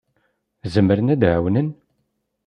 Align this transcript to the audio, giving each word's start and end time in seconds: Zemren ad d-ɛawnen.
Zemren 0.73 1.11
ad 1.13 1.19
d-ɛawnen. 1.21 1.69